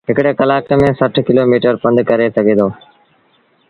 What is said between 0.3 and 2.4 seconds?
ڪلآڪ ميݩ سٺ ڪلو ميٚٽر پنڌ ڪري